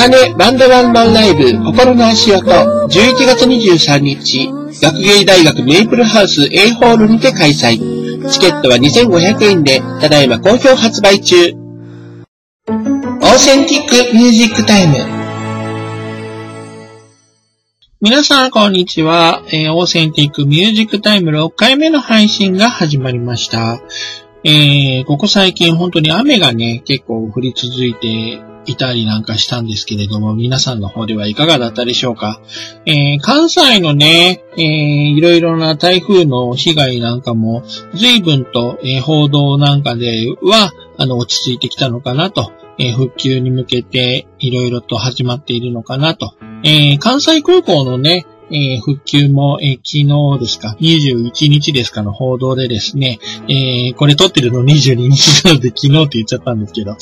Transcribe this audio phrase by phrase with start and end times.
[0.00, 2.88] 茜バンドワンマンライブ心の足音11
[3.26, 8.26] 月23日学芸大学メイプルハウス A ホールにて開催。
[8.30, 11.36] チケットは2500円で、ただいま好評発売中。
[11.46, 14.96] Authentic Music Time。
[18.00, 19.42] 皆さん、こんにちは。
[19.48, 23.82] えー、 Authentic Music Time 6回目の配信が始まりました。
[24.44, 28.40] えー、ここ最近本当に雨がね、結構降り続いて
[28.70, 32.40] いたりなんかしたんですけれども、皆さんの方ではいかがだったでしょうか？
[32.86, 34.62] えー、関西のね、えー、
[35.16, 37.62] いろいろな台風の被害なんかも、
[37.94, 46.34] 随分と、えー、報道なんかでは、あの、落ち着いてきたのかなと、え、復旧に向けていろいろと始まっているのかなと。
[46.62, 56.96] え、関西空港のね、えー、復旧も、えー、昨日ですか、21日ですかの報道でですね、えー、これ撮ってるの22日なので昨日って言っちゃったんですけど、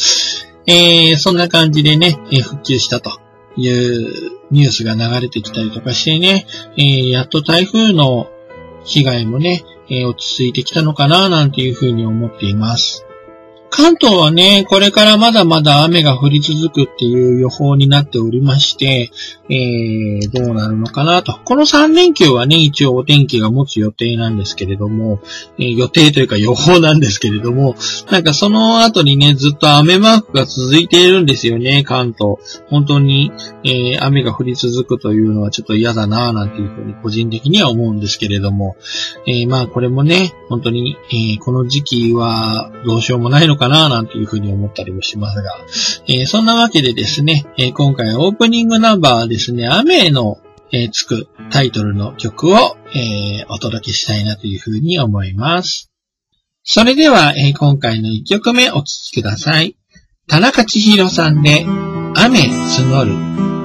[0.70, 3.18] えー、そんな感じでね、えー、復旧したと
[3.56, 8.28] いうニュースが流れてきたりとかしてね、えー、やっと台風の
[8.84, 13.07] 被害もね、え落ち着いてきたのかななんていうふうに思っています。
[13.70, 19.10] 関東はね、これからまだまだ雨が降り続くっていう予報になっておりまして、
[19.50, 21.38] えー、どうなるのかなと。
[21.44, 25.20] この3連休はね、一応お天気が持つ予定なんですけれども、
[25.58, 27.76] えー、予定というか予報なんですけれども、
[28.10, 32.36] なんかその後にね、ずっと雨マークが続いているんですよね、関東。
[32.68, 33.32] 本当に、
[33.64, 38.76] えー、雨が降り続くというのはちょっと嫌だなぁなんていうふうに個人的には思うんですけれども、
[39.26, 45.50] えーまあこれもね、本当に、えーこの時期はどうしようもないのかななんていうふうに思ったりもしますが、
[46.06, 50.38] えそんなわけでですね、え今回オープニングナンバーでですね、雨の、
[50.72, 55.90] えー、つくタイトルの曲を、え、お届けしたいなというふうに思います。
[56.64, 59.76] それでは、え、今回の1曲目お聴きください。
[60.26, 61.64] 田中千尋さんで、
[62.16, 63.04] 雨募
[63.52, 63.57] る。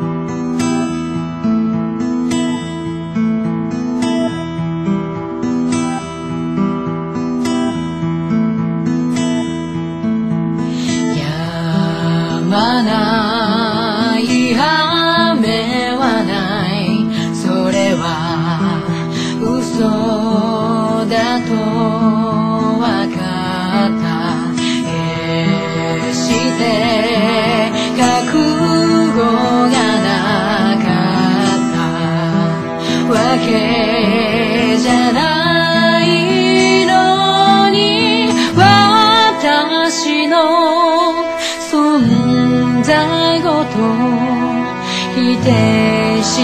[45.16, 46.36] 否定し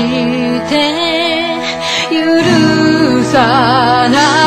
[0.69, 0.73] て
[2.09, 4.38] 許さない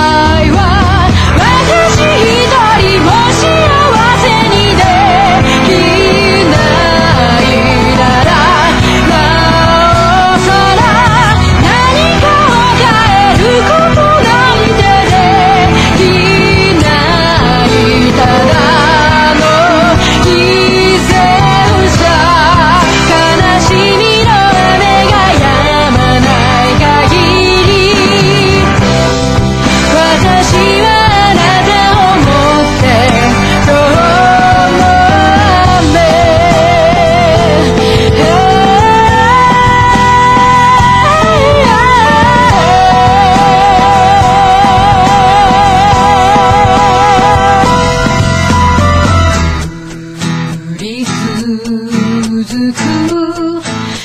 [52.44, 53.60] 続く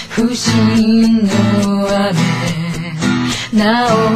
[0.10, 2.14] 不信の雨。
[3.54, 4.07] なお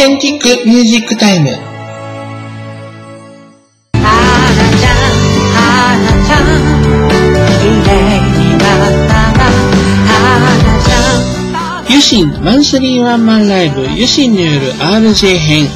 [0.00, 1.50] センティックミュージックタイム。
[1.50, 1.58] 花
[4.00, 5.04] ちゃん
[5.52, 6.42] 花ちゃん
[7.60, 7.92] 綺麗
[8.32, 9.44] になったな
[10.08, 10.24] 花
[10.82, 15.68] ちゃんユシンマンスリーワンマンライブユシンによる RJ 編。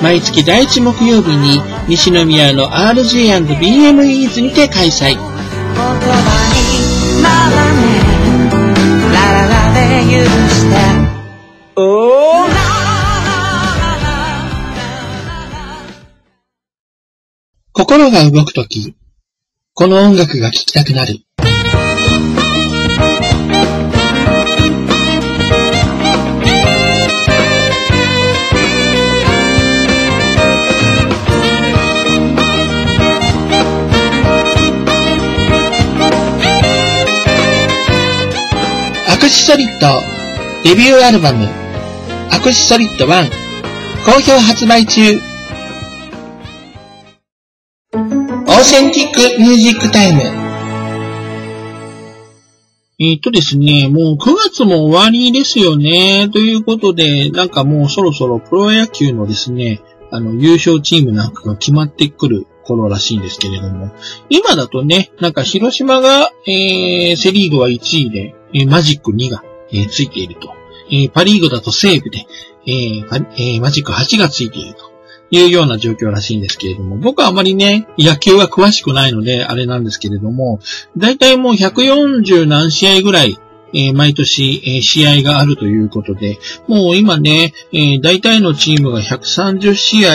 [0.00, 5.08] 毎月第1木曜日に西宮の RJ&BMEs にて開催。
[5.08, 5.22] 言葉
[6.54, 8.14] にならねえ
[9.12, 10.22] ラララで許
[10.54, 10.65] し
[17.96, 18.94] 心が動くとき、
[19.72, 21.14] この音楽が聴きたくなる。
[39.08, 39.86] アクシソリッド
[40.64, 41.48] デビューアルバム
[42.30, 43.30] アクシソリッド1
[44.04, 45.18] 好評発売中
[48.66, 50.20] Authentic Music Time
[52.98, 56.28] えっとですね、もう9月も終わりですよね。
[56.32, 63.92] ということで、なんかもうそろそろプロ野球のですね、あの、優勝チームなんかが決まってくる頃らしいんですけれども、
[64.30, 70.52] 今だとね、なんか広島が、えー、セリーグは1位で、えーマジック2が、えーついていると。
[70.90, 72.26] えーパリーグだと西武で、
[72.66, 74.95] えーえーマジック8がついていると。
[75.30, 80.60] いうような状況らしいんですけれども、僕はあまりね、野球は詳しくないので、あれなんですけれども、
[80.96, 83.38] だいたいもう140何試合ぐらい、
[83.74, 90.12] えー毎年、えー試合があるということで、もう今ね、えー大体のチームが130試合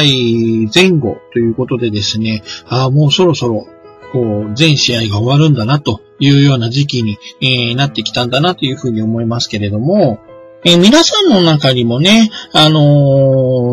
[0.74, 3.68] 前後ということでですね、ああ、もうそろそろ、
[4.14, 10.20] こう、全試合が終わるんだなというような時期に、えーなってきたんだなというふうに思いますけれども、
[10.64, 12.82] えー皆さんの中にもね、あの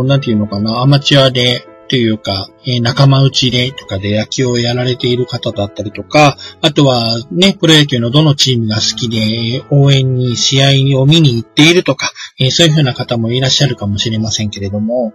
[0.04, 10.62] ーなんていうのかな、アマチュアで、というか、えー仲間内でとかで野球をやられている方だったりとか、あとはね、プロ野球のどのチームが好きで応援に試
[10.94, 15.12] 合を見に行っているとか、えそういうふうな方もいらっしゃるかもしれませんけれども、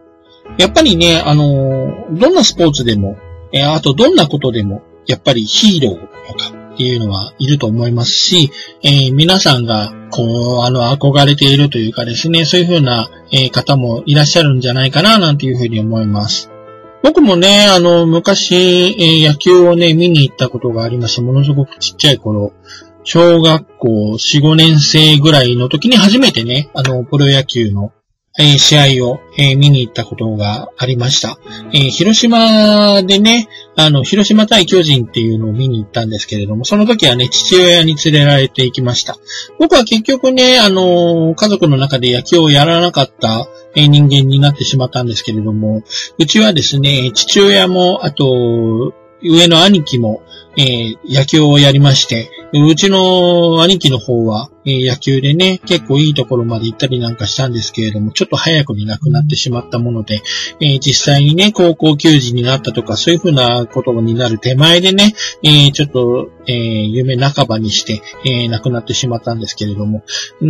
[0.58, 3.18] やっぱりね、あのどんなスポーツでも、
[3.52, 8.52] えあとどんなことでも、やっぱりヒーローとかっていうのはいると思いますし、
[8.82, 16.50] えー皆さんが、こう、あの、憧れているというかですね、そういうふうな、えー方もいらっしゃるんじゃないかな、なんていうふうに思います。
[17.04, 22.54] 僕もね、あの、昔、えー野球をね、見に行ったことがありまして、ものすごくちっちゃい頃、
[23.04, 27.92] 小学校4、5年生ぐらいの時に初めてね、あの、プロ野球の、
[28.40, 31.38] え試合を、え見に行ったことがありました。
[31.72, 39.18] え広島でね、あの、広島対巨人っていうのを見に行ったんですけれども、その時はね、父親に連れられて行きました。
[39.60, 45.84] 僕は結局ね、あの、家族の中で野球をやらなかったえ人間になってしまったんですけれども、
[46.18, 50.22] うちはですね、父親も、あと、上の兄貴も、
[50.58, 60.22] えー野球をやりまして、うちの兄貴の方は、え野球でね、結構いいところまで行ったりなんかしたんですけれども、ちょっと早くに亡くなってしまったもので、
[60.60, 70.04] え実際にね、高校球児になったとか、そういうふうなことになる手前でね、えちょっと、え夢半ばにして、えー亡くなってしまったんですけれども、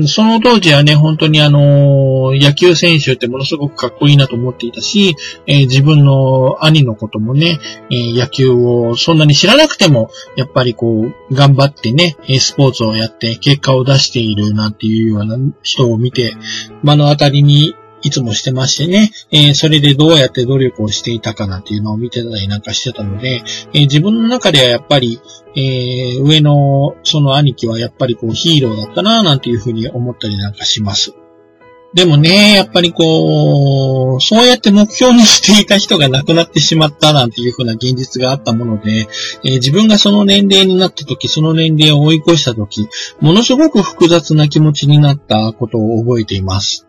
[0.08, 5.16] その当時はね、本当にあの野球選手ってものすごくかっこいいなと思っていたし、
[5.48, 16.36] え自分の兄のこともね、え野球をそんなに知らなくても、やっぱりこう、頑張ってね、スポーツをやって結果を出してしているなんていうような人を見て、
[16.84, 23.44] 目の当たりにいつもしてましてね、えーそれでどうやって努力をしていたかなっていうのを見てたりなんかしてたので、
[23.74, 25.20] えー自分の中ではやっぱり、
[25.56, 31.16] えー上のその兄貴はやっぱりこうヒーローだったななんていうふうに思ったりなんかします。
[31.94, 39.08] でもね、やっぱりこう、そうやって目標にしていた人が亡くなってしまったなんていうふうな現実があったもので、
[39.44, 42.90] えー自分がその年齢になった時、その年齢を追い越した時、
[43.22, 46.88] ものすごく複雑な気持ちになったことを覚えています。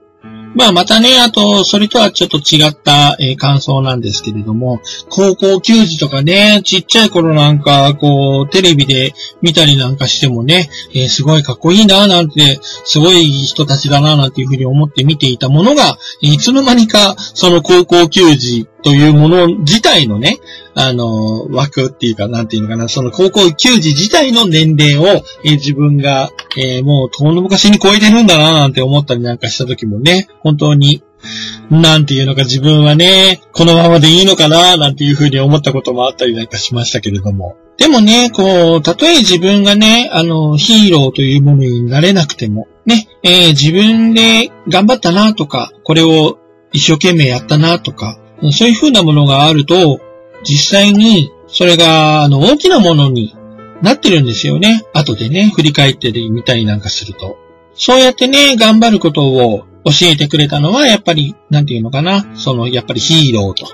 [0.55, 4.81] まあまたね、あと、それとはちょっと違った、えー感想なんですけれども、
[5.11, 20.39] 高校球児とかね、ちっちゃい頃なんか、こう、テレビで見たりなんかしてもね、えーすごいかっこいいな、なんて、すごい人たちだな、なんていうふうに思って見ていたものが、いつの間にか、その高校球児というもの自体のね、
[20.75, 31.03] あの、枠っていうか、なんていうのかな、その高校球児自体の年齢を、え自分が、えーもう遠の昔に超えてるんだな、なんて思ったりなんかした時もね、本当に、
[31.71, 37.57] なんていうのか自分はね、このままでいいのかな、なんていうふうに思ったこともあったりなんかしましたけれども。
[37.79, 46.39] でもね、こう、たとえ自分がね、あの、ヒーローというものになれなくても、ね、えー自分で頑張ったなとか、これを、
[46.73, 48.19] 一生懸命やったなとか、
[48.53, 50.01] そういう風なものがあると、
[50.45, 53.35] 実際にそれが、あの、大きなものに
[53.83, 54.85] なってるんですよね。
[54.93, 57.39] 後でね、振り返ってみたりなんかすると。
[57.75, 63.67] そうやってね、頑張ることを教えてくれたのは、やっぱり、なんていうのかな、その、やっぱりヒーローと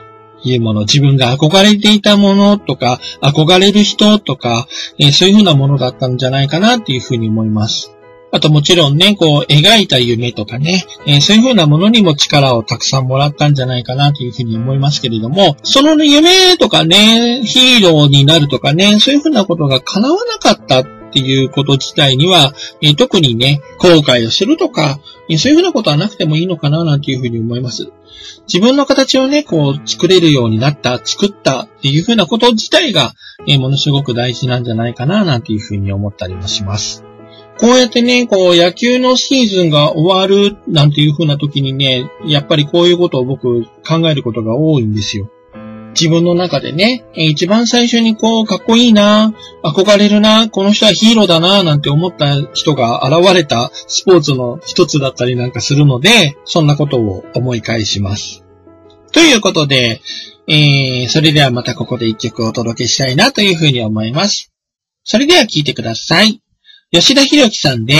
[0.42, 4.66] いうもの、自分が憧れていたものとか、憧れる人とか、
[4.98, 7.96] えー、そういうふうなものだったんじゃないかなっていうふうに思います。
[8.32, 27.90] あともちろんね、こう、描いた夢とかね、えー、そういうふうなものにも力をたくさんもらったんじゃないかなというふうに思いますけれども、その夢とかね、ヒーローになるとかね、そういうふうなことが叶わなかったっていうこと自体には、えー、特にね、後悔をするとか、えー、そういうふうなことはなくてもいいのかななんていうふうに思います。
[28.46, 33.12] 自分の形をね、こう、作れるようになった、作ったっていうふうなこと自体が、
[33.48, 37.09] えー、ものすごく大事なんじゃないかななんていうふうに思ったりもします。
[37.60, 45.30] こうやってね、こう野球のシーズンが終わるなんていう風な時にね、やっぱりこういうことを僕考えることが多いんですよ。
[45.90, 58.42] 自分の中でね、一番最初にこう、かっこいいな、憧れるな、この人はヒーローだな、なんて思った人が現れたスポーツの一つだったりなんかするので、そんなことを思い返します。
[59.12, 60.00] ということで、
[60.46, 64.50] えー、それではまたここで一曲お届けしたいなというふうに思います。
[65.04, 66.40] それでは聴いてください。
[66.92, 67.94] 吉田博樹さんで、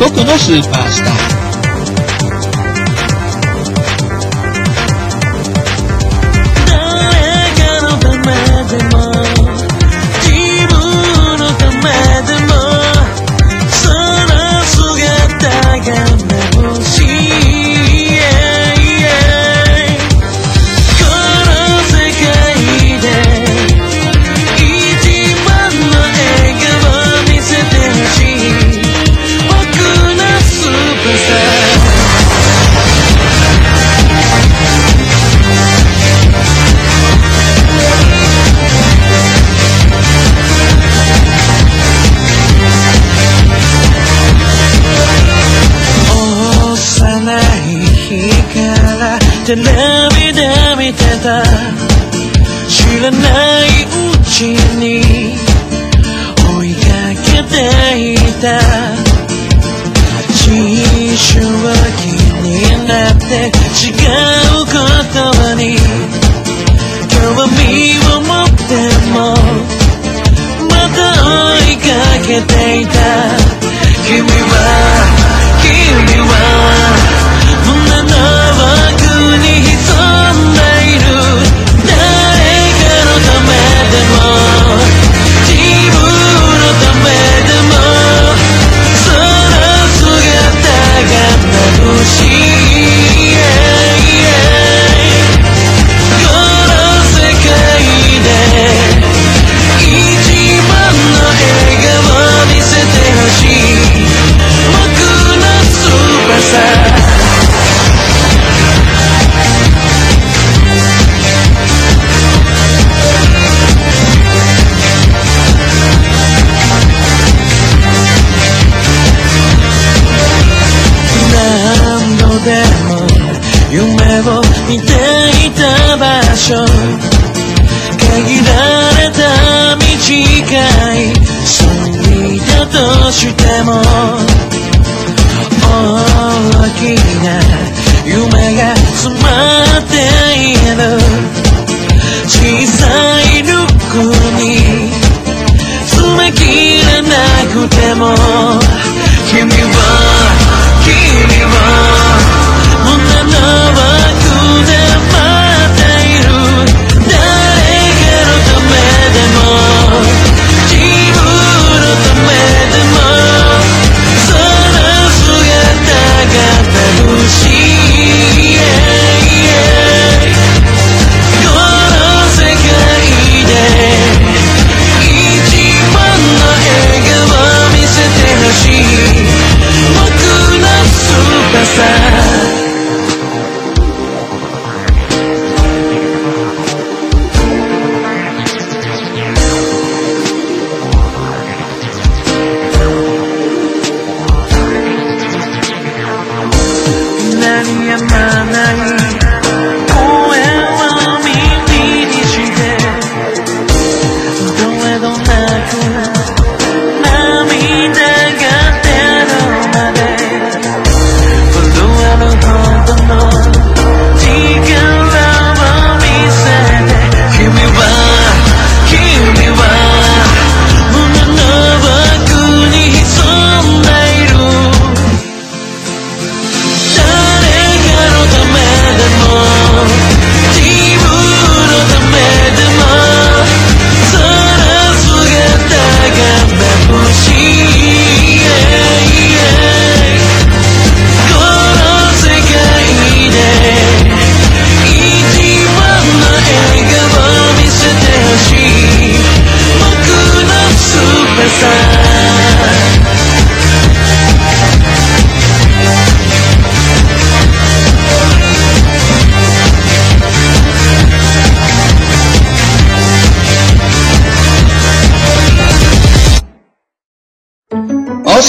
[0.00, 1.41] 僕のスーパースター。
[49.54, 49.64] テレ
[50.16, 51.71] ビで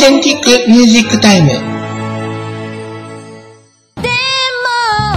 [0.03, 1.47] Authentic Music Time。
[1.47, 1.63] でも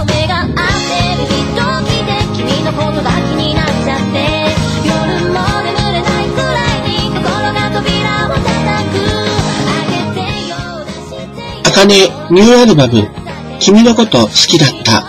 [0.05, 1.91] 目が合ってる時々で
[2.33, 4.15] 君のことが気になっちゃって
[4.87, 4.95] 夜
[5.27, 7.19] も眠れないくらいに心
[7.51, 8.47] が扉を叩
[8.87, 9.03] く
[9.67, 13.09] 開けてよ出してあかねニューアルバム、
[13.59, 15.03] 君のこと好きだった。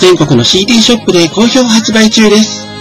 [0.00, 2.71] 全国の CD ショップで好評発売中です。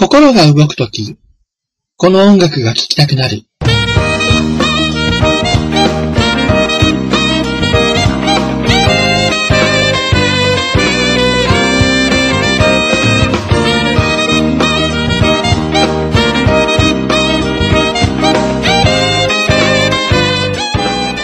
[0.00, 1.18] 心が動くとき、
[1.98, 3.42] この音楽が聴きたくなる。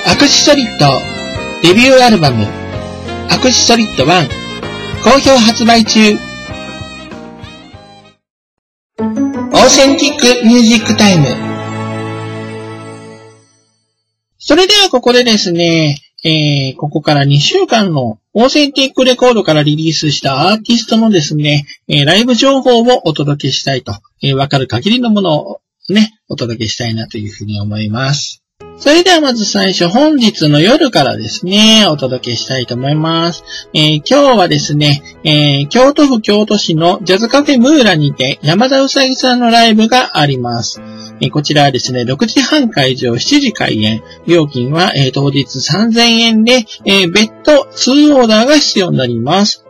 [0.04, 1.00] アクシソリッド
[1.62, 2.46] デビューアルバム
[3.30, 4.28] アクシソリッド1
[5.02, 6.25] 好評発売中
[9.66, 11.26] Authentic Music Time
[14.38, 28.45] それではここでですね、えー、ここから2週間の Authentic Record からリリースしたアーティストのですね、えーライブ情報をお届けしたいと、えーわかる限りのものをね、お届けしたいなというふうに思います。
[28.78, 33.42] それではまず最初、本日の夜からですね、お届けしたいと思います。
[33.72, 40.82] えー今日はですね、えー京都府京都市のジャズカフェムーラにて山田うさぎさんのライブがあります。
[41.20, 44.02] えーこちらはですね、6時半会場、7時開演。
[44.26, 49.65] 料金は、え当日3000円で、えー別途2オーダーが必要になります。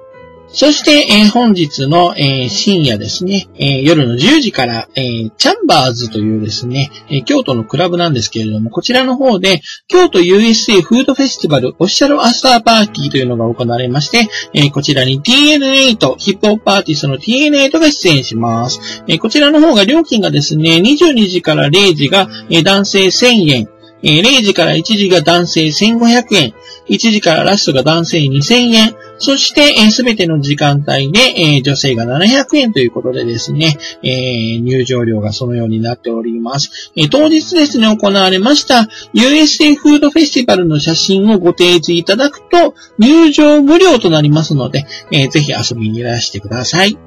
[0.59, 19.05] そして、えー本日の、えー深夜ですね、えー夜の10時から、えーチャンバーズというですね、えー京都のクラブなんですけれども、こちらの方で、京都 USA フードフェスティバルオフィシャルアフターパーティーというのが行われまして、えーこちらに TN8、ヒップホップアーティストの TN8 が出演します。
[19.09, 23.69] えーこちらの方が料金がですね、22時から0時が、えー男性1000円、
[24.03, 26.55] えー0時から1時が男性1500円、
[26.89, 36.93] 1時からラストが男性2000円、そして、すべての時間帯で、えー女性が700円ということでですね、えー入場料がそのようになっております。
[36.97, 47.06] え当日ですね、行われました USA フードフェスティバルの写真をご提示いただくと、入場無料となりますので、えぜひ遊びにいらしてください。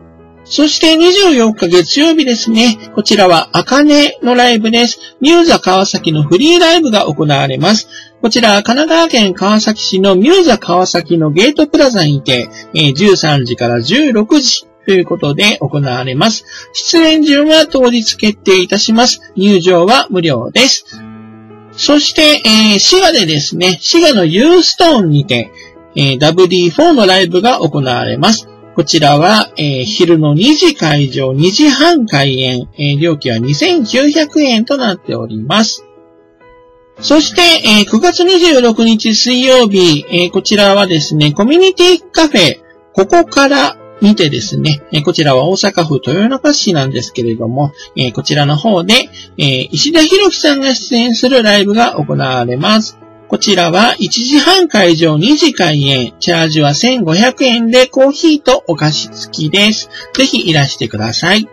[0.52, 2.92] そして24日月曜日ですね。
[2.96, 5.00] こちらは、あかねのライブです。
[5.22, 7.88] ミューザ川崎のフリーライブが行われます。
[8.20, 16.46] こちら、神奈川県川崎市のミューザ川崎のゲートプラザにて、13時から16時ということで行われます。
[16.74, 19.22] 出演順は当日決定いたします。
[19.36, 21.00] 入場は無料です。
[21.74, 25.52] そして、えー滋賀でですね、滋賀のユーストーンにて、
[25.96, 28.50] えー WD4 のライブが行われます。
[28.80, 35.84] こちらは、えー昼の2時会場、2時半開演、えー料金は2900円となっております。
[37.02, 42.62] そして、えー9月26日水曜日、えーこちらはですね、コミュニティカフェ、
[42.94, 48.94] ここからにてですね、えーこちらは大阪府豊中市なんですけれども、えーこちらの方で、
[49.38, 52.98] えー石田博樹さんが出演するライブが行われます。
[53.30, 59.92] こちらは1時半会場2時開演、チャージは1500円でコーヒーとお菓子付きです。
[60.16, 61.48] ぜひいらしてください。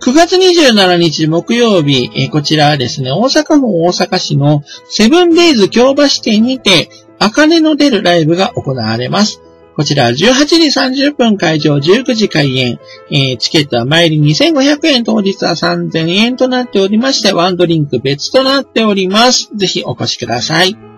[0.00, 9.42] 9月27日木曜日、えこちらはですね、大阪府大阪市のセブンデイズ京橋店にて、あかねの出るライブが行われます。
[9.76, 12.78] こちら18時30分会場、19時開演、
[13.10, 19.50] えーチケットは参り2500円、当日は3000円となっておりまして、ワンドリンク別となっております。
[19.54, 20.91] ぜひお越しください。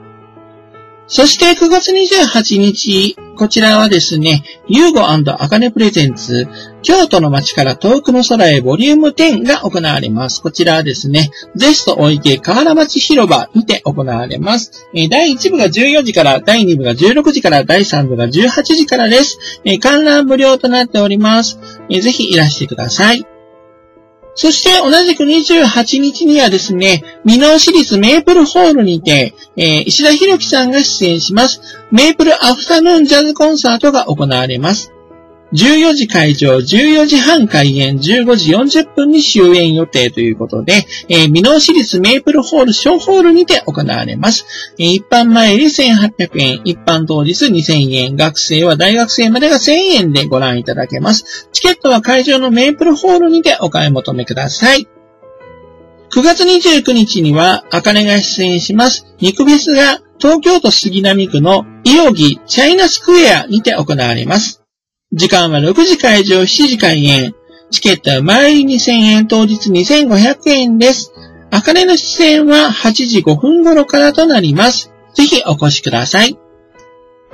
[1.06, 6.48] そして9月28日、こちらはですね、ユーゴアカネプレゼンツ、
[6.82, 10.40] 京都の街から遠くの空へボリューム10が行われます。
[10.40, 14.86] こちらはですね、ゼストお池河原町広場にて行われます。
[15.10, 19.38] 第1部が14時から、第2部が16時から、第3部が18時からです。
[19.80, 21.58] 観覧無料となっております。
[21.90, 23.33] ぜひいらしてください。
[24.34, 34.93] そして同じく28日にはですね、美濃市立メープルホールにて、えー石田博樹さんが出演します、メープルアフタヌーンジャズコンサートが行われます。
[35.54, 44.74] 14時会場、14時半開演、15時40分に終演予定ということで、えー、ミノー市立メープルホール小ホールにて行われます。
[44.78, 51.48] えー一般前より1800円、一般当日2000円、学生は大学生までが1000円でご覧いただけます。
[51.52, 54.88] チケットは会場のメープルホールにてお買い求めください。
[56.12, 64.63] 9月29日には、あかねが出演します、肉フェスが東京都杉並区のイオギチャイナスクエアにて行われます。
[65.16, 67.36] 時間は6時会場、7時開演。
[67.70, 71.12] チケットは前2000円、当日2500円です。
[71.52, 74.90] あかねの出演は8時5分頃からとなります。
[75.14, 76.36] ぜひお越しください。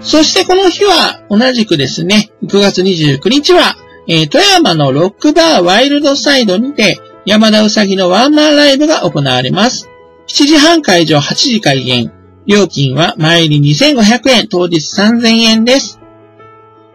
[0.00, 9.88] そしてこの日は同じくですね、9月29日は、えー富山のロックバーワイルドサイドにて山田うさぎのワンマンライブが行われます。
[10.28, 12.12] 7時半会場、8時開演。
[12.46, 15.99] 料金は前入り2500円、当日3000円です。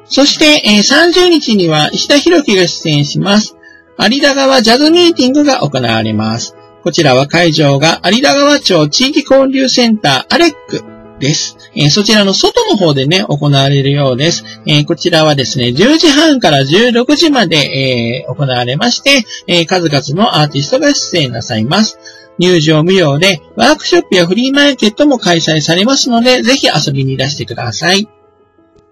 [0.07, 3.55] そして、えー30日には石田博樹が出演します。
[3.97, 6.55] 有田川ジャズミーティングが行われます。
[6.83, 10.83] こちらは会場が有田川町地域交流センターアレック
[11.19, 11.57] です。
[11.75, 14.43] えーそちらの外の方でね、行われるようです。
[14.67, 21.97] えーこちらはですね、10時半から16時まで、えー行われまして、え数々のアーティストが出演なさいます。
[22.37, 28.09] 入場無料で、ワークショップやフリーマーケットも開催されますので、ぜひ遊びにいらしてください。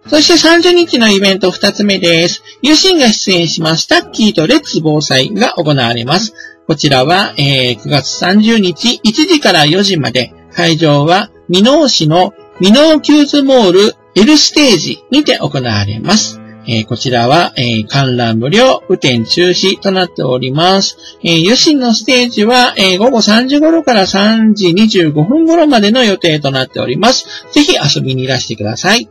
[0.08, 2.44] そして30日のイベント2つ目です。
[2.62, 6.34] ユシンが出演します、タッキーとレッツ防災が行われます。
[6.68, 16.40] こちらは、えー9月30日1時から4時まで、会場は、ミノー市のミノーキューズモール L ステージにて行われます。
[16.68, 20.98] えーこちらは、えー観覧無料、雨天中止となっております。
[21.24, 27.26] えー、ユシンのステージは、え午後3時頃から3時25分頃までの予定となっております。
[27.52, 29.10] ぜひ遊びにいらしてください。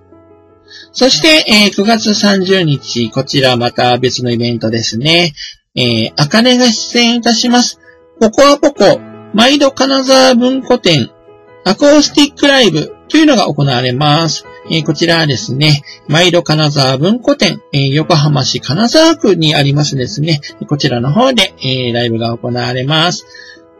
[0.92, 5.32] そして、えー9月30日、こちらまた別のイベントですね。
[5.74, 7.80] えー、あかねが出演いたします。
[8.20, 9.00] ポコアポコ、
[9.32, 11.10] 毎度金沢文庫店、
[11.64, 14.44] アコースティックライブというのが行われます。
[14.70, 23.26] えーこちらはですね、毎度金沢文庫店、えー横浜市金沢区にありますですね、こちらの方で、えーライブが行われます。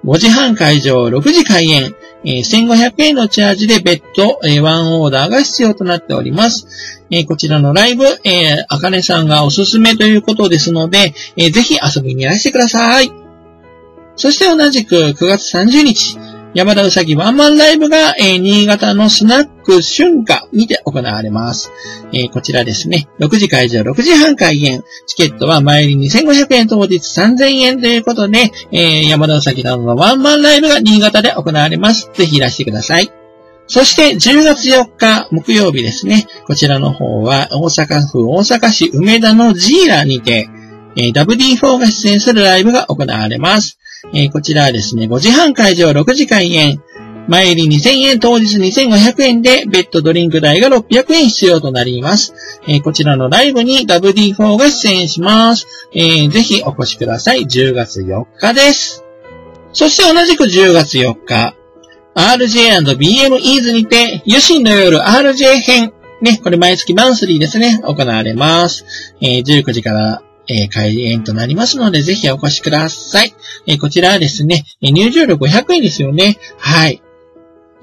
[0.06, 7.02] 5時半会場、6時開演、えー1500円のチャージで別途、えーワンオーダーが必要となっております。
[7.10, 13.12] えーこちらのライブ、えー、あかねさんがおすすめということですので、えぜひ遊びにいらしてください。
[14.16, 16.18] そして同じく9月30日、
[16.54, 21.72] 山田うさぎワンマンライブが、えー新潟のスナック春夏にて行われます。
[22.12, 24.84] えーこちらですね、6時会場、6時半開演。
[25.06, 32.10] チケットは前売り2500円、当日3000円ということで、えー山田うさぎなどのワンマンライブが新潟で行われます。
[32.12, 33.10] ぜひいらしてください。
[33.66, 36.26] そして10月4日木曜日ですね。
[36.46, 40.50] こちらの方は大阪府大阪市梅田のジーラにて、
[40.96, 43.78] えー WD4 が出演するライブが行われます。
[44.12, 46.82] えーこちらはですね、5時半会場6時開演。
[47.28, 52.34] 前売り2000円、当日2500円で、ベッドドリンク代が600円必要となります。
[52.66, 55.66] えーこちらのライブに WD4 が出演します。
[55.94, 57.42] えーぜひお越しください。
[57.42, 59.04] 10月4日です。
[59.72, 61.54] そして同じく10月4日、
[62.14, 65.92] RJ&BM イーズにて、ユシンの夜 RJ 編。
[66.20, 68.84] ね、これ毎月マンスリーですね、行われます。
[69.20, 73.34] えー19時から、えー開演となりますので、ぜひお越しください。
[73.66, 76.38] えーこちらはですね、入場料500円ですよね。
[76.58, 77.02] はい。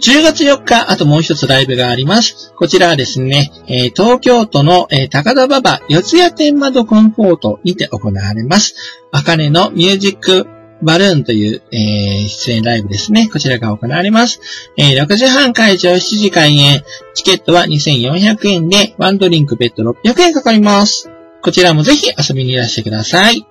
[0.01, 2.53] 10月4日、あともう一つライブがあります。
[2.55, 8.75] こちらはですね、えー東京都の、えー高田馬場四谷天窓コンフォートにて行われます。
[9.11, 10.47] あかねのミュージック
[10.81, 13.27] バルーンという、えー出演ライブですね。
[13.27, 14.39] こちらが行われます。
[14.77, 16.83] え6時半会場、7時開演。
[17.13, 21.09] チケットは2400円で、ワンドリンク別途600円かかります。
[21.41, 23.45] こちらもぜひ遊びにいらしてください。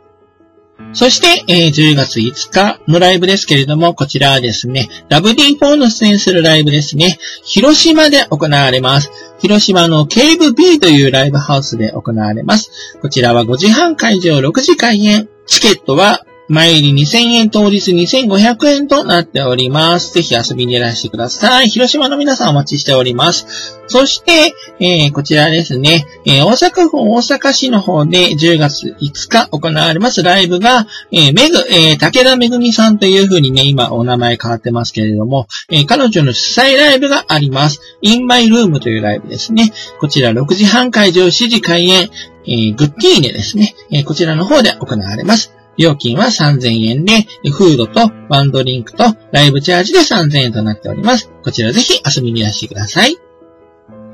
[0.92, 9.11] そして、えー10月5日のライブですけれども、こちらはですね、WD4 の出演するライブですね、広島で行われます。
[9.40, 12.70] 広島のケイブ B というライブハウスで行われます。
[13.03, 15.29] こちらは5時半会場、6時開演。
[15.46, 20.14] チケットは前売り2000円、当日2500円となっております。
[20.14, 21.68] ぜひ遊びにいらしてください。
[21.68, 23.76] 広島の皆さんお待ちしております。
[23.87, 37.80] そして、えーこちらですね、えー大阪府大阪市の方で10月5日行われますライブが、えーめぐ、えー武田めぐみさんという風にね、今お名前変わってますけれども、えー彼女の主催ライブがあります。
[38.00, 39.70] In My Room というライブですね。
[40.00, 42.08] こちら6時半会場、7時開演、
[42.46, 43.74] えーグッティーネですね。
[43.92, 45.58] えーこちらの方で行われます。
[45.79, 51.31] 料金は3000円で、フードとワンドリンクとライブチャージで3000円となっております。
[51.43, 53.17] こちらぜひ遊びにいらしてください。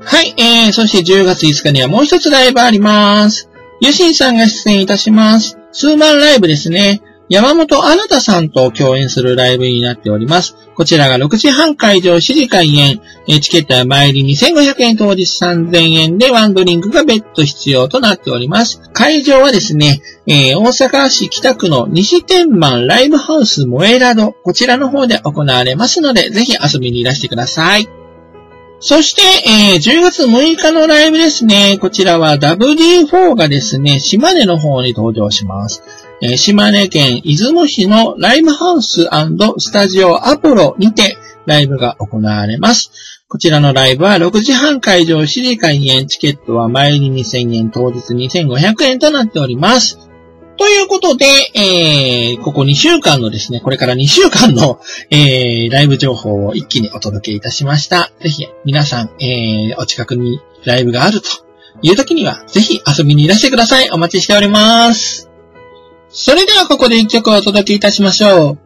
[0.01, 3.49] はい、えー、そして10月5日にはもう一つライブあります。
[3.81, 5.57] ユシンさんが出演いたします。
[5.71, 7.01] ツーマンライブですね。
[7.27, 10.55] 山本あなたさんと共演するライブになっております。
[10.75, 13.01] こちらが6時半会場、7時開演。
[13.41, 18.79] チケットは前売り2500円、当日3000円でワンドリンクが別途必要となっております。
[18.93, 27.89] 会場はですね、えー大阪市北区の西天満ライブハウス萌えラド、こちらの方で行われますので、ぜひ遊びにいらしてください。
[28.79, 29.21] そして、
[29.73, 31.79] えー10月6日のライブですね。
[31.81, 35.81] こちらは WD4 がですね、島根の方に登場します。
[36.21, 39.09] え島根県出雲市のライブハウス
[39.57, 43.23] スタジオアポロにてライブが行われます。
[43.27, 49.99] こちらのライブは6時半会場、7時開演、チケットは前に2000円、当日2500円となっております。
[50.57, 58.11] ということで、えー、ここ2週間のですね、これから2週間の、えー、ライブ情報を一気にお届けいたしました。
[58.21, 61.27] ぜひ、皆さん、えー、お近くにライブがあると
[61.81, 63.89] いう時には、ぜひ遊びにいらしてください。
[63.89, 65.34] お待ちしております。
[66.17, 68.57] それではここで一曲をお届けいたしましょ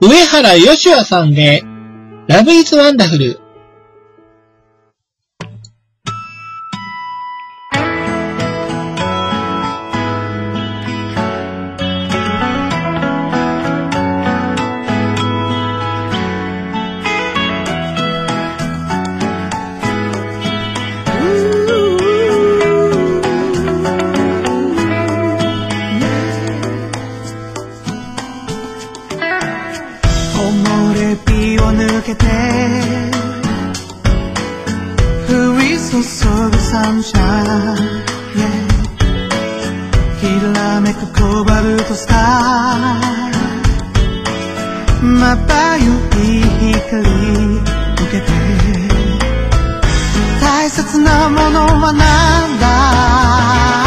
[0.00, 0.06] う。
[0.08, 1.62] 上原よしわさんで、
[2.28, 3.43] Love is Wonderful。
[35.94, 38.50] 降り注ぐサンシャイン
[40.18, 40.22] き
[40.58, 45.84] らめくコバルトスターまばゆ
[46.20, 48.26] い光受けて
[50.40, 53.83] 大切なものはなんだ？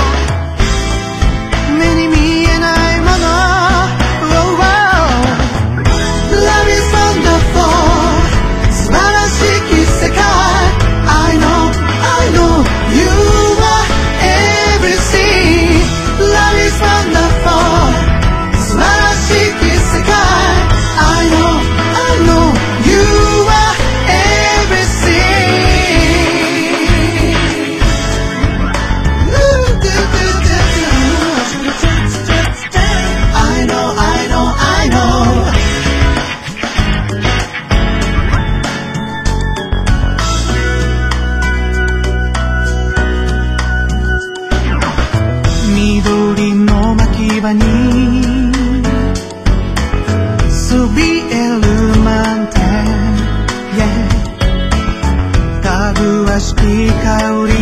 [56.38, 57.56] かぐわしき香り。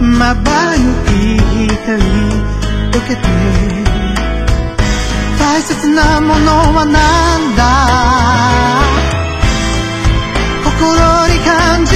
[0.00, 1.36] まばゆき
[1.74, 2.02] 光
[2.88, 3.20] 受けて。
[5.38, 7.62] 大切なものはなんだ？
[10.64, 10.78] 心
[11.28, 11.91] に感じ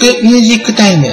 [0.00, 1.08] クミュージックタイム。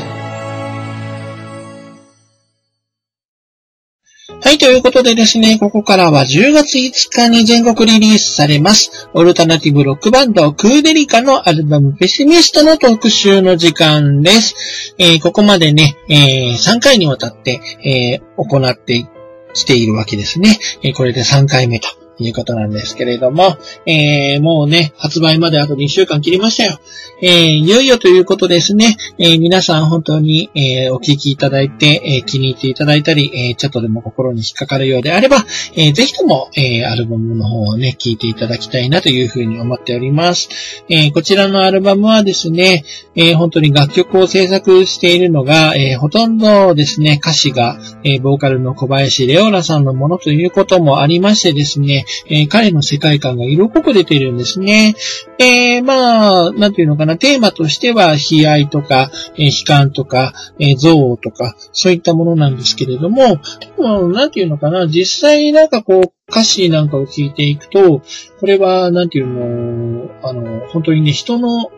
[4.41, 14.95] はい、ということでですね、ここからは10月5日に全国リリースされます、オルタナティブロックバンド、クーデリカのアルバム、ペシミストの特集の時間です。
[14.97, 19.05] えーここまでね、えー3回にわたって、えー行って
[19.53, 20.57] きているわけですね。
[20.81, 26.79] えこれで3回目ということなんですけれども、えーもうね、発売まであと2週間切りましたよ。
[27.19, 28.95] えーいよいよということですね。
[29.17, 35.37] えー皆さん本当に、えーお聞きいただいて、えー気に入っていただいたり、えーちょっとでも心に引っかかるようであれば、
[35.75, 40.83] えーぜひとも、えーアルバムの方をね、聞いていただきたいなというふうに思っております。
[40.89, 42.83] えーこちらのアルバムはですね、
[43.15, 54.93] えー本当に楽曲を制作しているのが、えーほとんどですね、歌詞が、えーボーカルの小林レオラさんのものということもありましてですね、えー彼の世界観が色濃く出ているんですね。
[55.39, 63.39] えーまあ、なんていうのかな、テーマとしては、悲哀とか、えー悲観とか、えー憎悪とか、そういったものなんですけれども、
[63.77, 68.01] でもなんていうのかな、実際になんかこう、歌詞なんかを聞いていくと、
[68.39, 71.71] これは、なんていうの、あの、本当にね、人の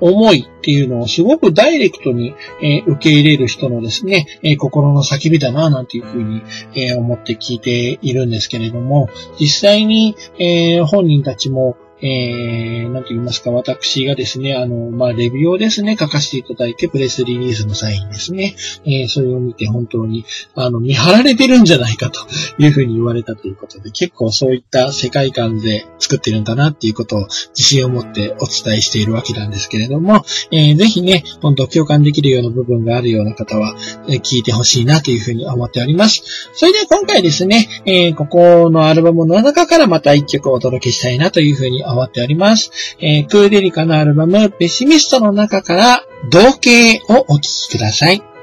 [0.00, 6.42] 思いっていうのをすごくダイレクトに、えー受け入れる人のですね、えー心の叫びだな、なんていうふうに、
[6.74, 18.54] えー思って聞いているんですけれども、実際に、え本人たちも、えー、なんと言いますか、私がですね、あの、まあ、レビューをですね、書かせていただいて、プレスリリースの際にですね、
[18.84, 22.20] えーそれを見て本当に、あの、見張られてるんじゃないかと
[22.58, 27.20] いうふうに言われたということで、結構そういった世界観で作ってるんだなっていうことを
[27.56, 33.74] 自信を持ってお伝えしているわけなんですけれども、えーぜひね、本当共感できるような部分があるような方は、
[34.08, 36.50] え聞いてほしいなというふうに思っております。
[36.52, 42.96] それでは今回ですね、えここのアルバムの中からまた一曲お届けしたいなというふうに終わっております。
[43.00, 48.35] えークーデリカのアルバム、ペシミストの中から、同型をお聴きください。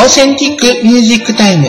[0.00, 1.66] Authentic Music Time。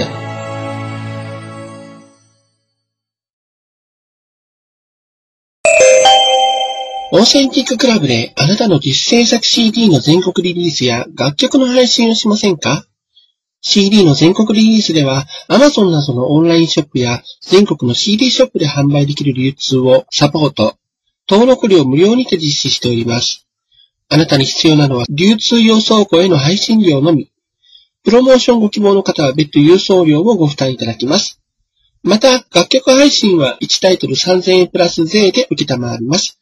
[7.12, 12.86] Authentic Club であなたの自主制作 CD の全国リリースや楽曲の配信をしませんか
[13.60, 20.78] ?CD の全国リリースでは Amazon などのオンラインショップや全国の CD ショップで販売できる流通をサポート。
[21.30, 23.46] 登録料無料にて実施しております。
[24.08, 27.31] あなたに必要なのは流通用倉庫への配信料のみ。
[28.04, 31.40] プロモーションご希望の方は別途郵送料をご負担いただきます。
[32.04, 36.40] また、楽曲配信は1タイトル3000円プラス税で受けたまわります。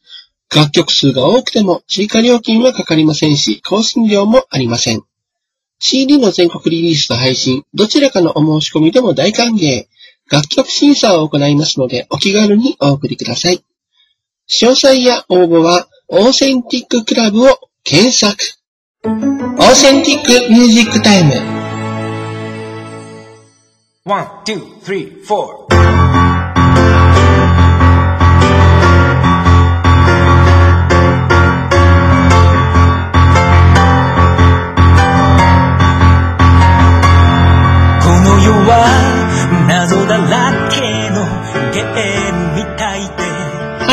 [0.54, 5.02] 楽曲数が多くても追加料金はかかりませんし、更新料もありません。
[5.78, 9.86] CD の全国リリースと配信、どちらかのお申し込みでも大歓迎。
[10.30, 13.64] 楽曲審査を行いますので、お気軽にお送りください。
[14.48, 18.59] 詳細や応募は、 Authentic Club を検索。
[19.02, 21.32] Authentic Music Time。
[24.04, 26.19] One、two、three、four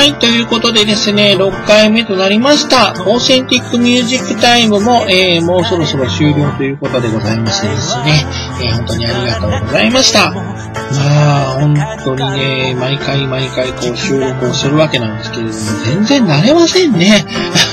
[0.07, 2.93] い、ということでですね、6回目となりました。
[3.05, 8.25] Authentic Music Time も、えー、もうそろそろ終了ということでございましてですね、
[8.61, 10.31] えー、本当にありがとうございました。
[10.31, 17.25] まあ、本当にね、毎回毎回こう収録をするわけなんですけれども、全然慣れませんね。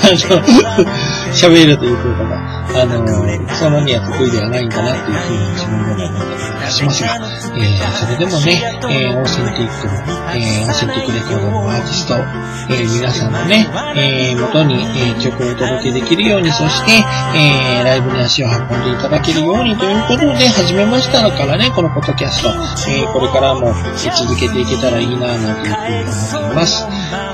[0.02, 0.86] あの、
[1.34, 3.06] 喋るということが、あの、
[3.54, 7.14] そんなには得意ではないんだなっていうふうに自分の中で思ったりはしますが、
[7.54, 9.92] えー、それでもね、えー、 Authentic の、
[10.34, 13.66] えー、 Authentic Record のアーティスト、えー、皆さんのね、
[13.96, 16.92] えー、元に、えー、曲をお届けできるように、そして、
[17.36, 22.48] えー、ライブに足を運んでいただけるようにということで始めましたのからね、このポッドキャスト、
[22.90, 23.74] えー、これからも
[24.16, 26.86] 続けていけたらいいなぁなんていうふうに思っています。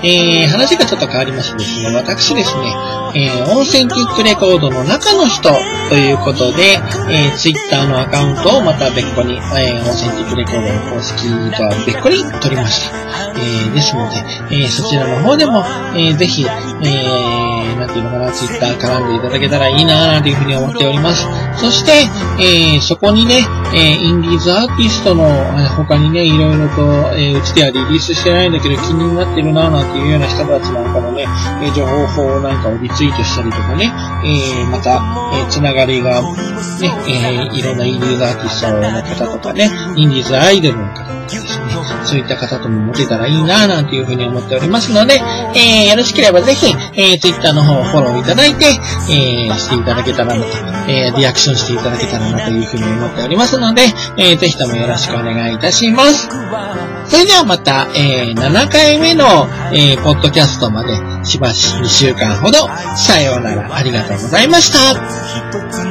[0.03, 2.75] えー、話がちょっと変わりましてですね、私ですね、
[3.15, 5.51] えー、 Authentic Record の中の人
[5.89, 6.79] ということで、
[7.11, 12.95] えー、ツイッターのアカウントをまた別個に、えー、 Authentic Record の公式とは別個に取りました。
[13.35, 14.17] えー、ですので、
[14.51, 15.65] えー、そちらの方でも、
[15.95, 21.27] えー、ぜひ、えー、なんていうのかな、ツイッター絡んでいただけたらいいなというふうに思っております。
[21.57, 21.93] そして、
[22.43, 26.83] えー、そこにね、えー、インディーズアーティストの、えー他にね、いろいろと、
[27.15, 31.23] えー、うちではリリースしてないんだけど気になってるななんていうような人たちなんかのね、
[31.63, 35.03] えー情報なんかをリツイートしたりとかね、えー、また、
[35.35, 36.29] えー、つながりが、ね、
[37.09, 41.29] えー、いろんなインディーズアーティストの方とかね、インディーズアイドルの方とかね、
[42.05, 45.21] そういった方とも持てたらいいなぁなんていうふうに思っておりますので、
[45.55, 48.67] えー、よろしければぜひ、えー、Twitter の方をフォローいただいて、
[49.11, 50.51] えー、していただけたらなと、
[50.89, 53.83] えー、リアクションしていただけたらなというふうに思っておりますので、
[54.17, 56.29] えー、ぜひともよろしくお願いいたします。
[57.07, 59.25] それではまた、えー、7回目の、
[59.73, 64.95] えー、ポッドキャストまでしばし2週間ほど、さようなら、ありがとうございました。
[65.71, 65.85] そ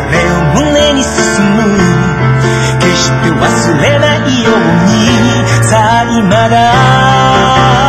[0.00, 1.12] れを胸に進
[1.86, 1.91] む
[3.02, 7.81] して忘れないようにさあ今だ。